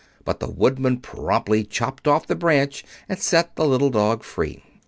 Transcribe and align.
But 0.25 0.39
the 0.39 0.49
Woodman 0.49 0.97
promptly 0.97 1.63
chopped 1.63 2.07
off 2.07 2.25
the 2.25 2.35
branch 2.35 2.83
and 3.07 3.19
set 3.19 3.55
the 3.55 3.67
little 3.67 3.91
dog 3.91 4.23
free. 4.23 4.63